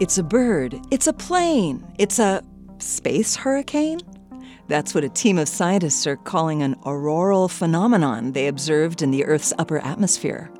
It's 0.00 0.18
a 0.18 0.24
bird. 0.24 0.80
It's 0.90 1.06
a 1.06 1.12
plane. 1.12 1.86
It's 2.00 2.18
a 2.18 2.42
space 2.78 3.36
hurricane? 3.36 4.00
That's 4.66 4.92
what 4.92 5.04
a 5.04 5.08
team 5.08 5.38
of 5.38 5.48
scientists 5.48 6.04
are 6.08 6.16
calling 6.16 6.62
an 6.62 6.74
auroral 6.84 7.46
phenomenon 7.46 8.32
they 8.32 8.48
observed 8.48 9.02
in 9.02 9.12
the 9.12 9.24
Earth's 9.24 9.52
upper 9.56 9.78
atmosphere. 9.78 10.50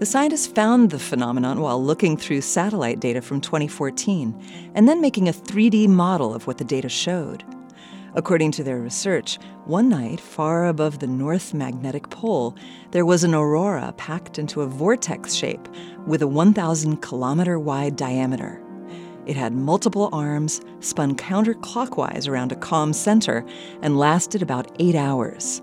The 0.00 0.06
scientists 0.06 0.48
found 0.48 0.90
the 0.90 0.98
phenomenon 0.98 1.60
while 1.60 1.80
looking 1.80 2.16
through 2.16 2.40
satellite 2.40 2.98
data 2.98 3.22
from 3.22 3.40
2014 3.40 4.72
and 4.74 4.88
then 4.88 5.00
making 5.00 5.28
a 5.28 5.32
3D 5.32 5.86
model 5.86 6.34
of 6.34 6.48
what 6.48 6.58
the 6.58 6.64
data 6.64 6.88
showed. 6.88 7.44
According 8.16 8.52
to 8.52 8.62
their 8.62 8.78
research, 8.78 9.38
one 9.64 9.88
night, 9.88 10.20
far 10.20 10.66
above 10.66 11.00
the 11.00 11.06
North 11.08 11.52
Magnetic 11.52 12.10
Pole, 12.10 12.54
there 12.92 13.04
was 13.04 13.24
an 13.24 13.34
aurora 13.34 13.92
packed 13.96 14.38
into 14.38 14.60
a 14.60 14.68
vortex 14.68 15.34
shape 15.34 15.68
with 16.06 16.22
a 16.22 16.28
1,000 16.28 17.02
kilometer 17.02 17.58
wide 17.58 17.96
diameter. 17.96 18.62
It 19.26 19.36
had 19.36 19.52
multiple 19.52 20.10
arms, 20.12 20.60
spun 20.78 21.16
counterclockwise 21.16 22.28
around 22.28 22.52
a 22.52 22.56
calm 22.56 22.92
center, 22.92 23.44
and 23.82 23.98
lasted 23.98 24.42
about 24.42 24.70
eight 24.78 24.94
hours. 24.94 25.60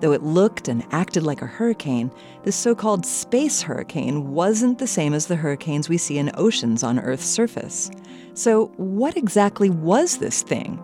Though 0.00 0.12
it 0.12 0.22
looked 0.22 0.68
and 0.68 0.84
acted 0.90 1.22
like 1.22 1.40
a 1.40 1.46
hurricane, 1.46 2.10
this 2.42 2.56
so 2.56 2.74
called 2.74 3.06
space 3.06 3.62
hurricane 3.62 4.32
wasn't 4.32 4.78
the 4.78 4.86
same 4.86 5.14
as 5.14 5.26
the 5.26 5.36
hurricanes 5.36 5.88
we 5.88 5.96
see 5.96 6.18
in 6.18 6.30
oceans 6.34 6.82
on 6.82 6.98
Earth's 6.98 7.24
surface. 7.24 7.90
So, 8.34 8.66
what 8.76 9.16
exactly 9.16 9.70
was 9.70 10.18
this 10.18 10.42
thing? 10.42 10.82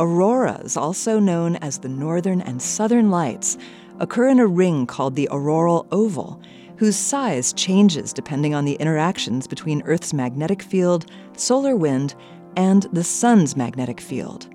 Auroras, 0.00 0.78
also 0.78 1.18
known 1.18 1.56
as 1.56 1.78
the 1.78 1.88
northern 1.88 2.40
and 2.40 2.60
southern 2.60 3.10
lights, 3.10 3.58
occur 3.98 4.28
in 4.28 4.40
a 4.40 4.46
ring 4.46 4.86
called 4.86 5.14
the 5.14 5.28
auroral 5.30 5.86
oval, 5.92 6.40
whose 6.78 6.96
size 6.96 7.52
changes 7.52 8.14
depending 8.14 8.54
on 8.54 8.64
the 8.64 8.76
interactions 8.76 9.46
between 9.46 9.82
Earth's 9.82 10.14
magnetic 10.14 10.62
field, 10.62 11.04
solar 11.36 11.76
wind, 11.76 12.14
and 12.56 12.84
the 12.94 13.04
Sun's 13.04 13.58
magnetic 13.58 14.00
field. 14.00 14.48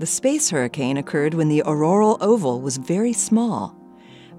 The 0.00 0.06
space 0.06 0.50
hurricane 0.50 0.96
occurred 0.96 1.34
when 1.34 1.48
the 1.48 1.62
auroral 1.64 2.18
oval 2.20 2.60
was 2.60 2.76
very 2.76 3.12
small. 3.12 3.76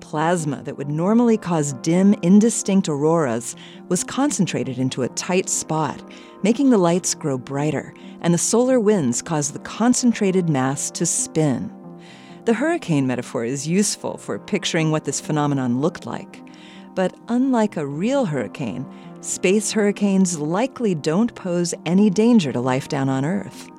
Plasma 0.03 0.61
that 0.63 0.77
would 0.77 0.89
normally 0.89 1.37
cause 1.37 1.71
dim, 1.81 2.13
indistinct 2.21 2.89
auroras 2.89 3.55
was 3.87 4.03
concentrated 4.03 4.77
into 4.77 5.01
a 5.01 5.09
tight 5.09 5.47
spot, 5.47 6.03
making 6.43 6.69
the 6.69 6.77
lights 6.77 7.15
grow 7.15 7.37
brighter, 7.37 7.93
and 8.19 8.33
the 8.33 8.37
solar 8.37 8.81
winds 8.81 9.21
caused 9.21 9.53
the 9.53 9.59
concentrated 9.59 10.49
mass 10.49 10.91
to 10.91 11.05
spin. 11.05 11.71
The 12.43 12.53
hurricane 12.53 13.07
metaphor 13.07 13.45
is 13.45 13.65
useful 13.65 14.17
for 14.17 14.37
picturing 14.37 14.91
what 14.91 15.05
this 15.05 15.21
phenomenon 15.21 15.79
looked 15.79 16.05
like. 16.05 16.41
But 16.95 17.15
unlike 17.29 17.77
a 17.77 17.87
real 17.87 18.25
hurricane, 18.25 18.85
space 19.21 19.71
hurricanes 19.71 20.37
likely 20.37 20.95
don't 20.95 21.33
pose 21.33 21.73
any 21.85 22.09
danger 22.09 22.51
to 22.51 22.59
life 22.59 22.89
down 22.89 23.07
on 23.07 23.23
Earth. 23.23 23.69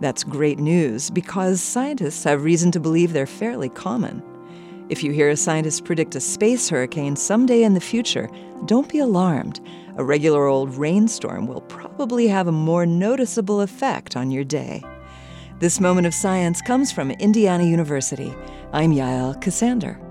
That's 0.00 0.24
great 0.24 0.58
news 0.58 1.08
because 1.08 1.62
scientists 1.62 2.24
have 2.24 2.44
reason 2.44 2.70
to 2.72 2.80
believe 2.80 3.14
they're 3.14 3.26
fairly 3.26 3.70
common. 3.70 4.22
If 4.90 5.04
you 5.04 5.12
hear 5.12 5.28
a 5.28 5.36
scientist 5.36 5.84
predict 5.84 6.16
a 6.16 6.20
space 6.20 6.68
hurricane 6.68 7.14
someday 7.14 7.62
in 7.62 7.74
the 7.74 7.80
future, 7.80 8.28
don't 8.66 8.88
be 8.88 8.98
alarmed. 8.98 9.60
A 9.96 10.02
regular 10.02 10.46
old 10.46 10.74
rainstorm 10.74 11.46
will 11.46 11.60
probably 11.60 12.26
have 12.26 12.48
a 12.48 12.52
more 12.52 12.84
noticeable 12.84 13.60
effect 13.60 14.16
on 14.16 14.32
your 14.32 14.42
day. 14.42 14.82
This 15.60 15.78
moment 15.78 16.08
of 16.08 16.12
science 16.12 16.60
comes 16.60 16.90
from 16.90 17.12
Indiana 17.12 17.62
University. 17.62 18.34
I'm 18.72 18.92
Yael 18.92 19.40
Ksander. 19.40 20.09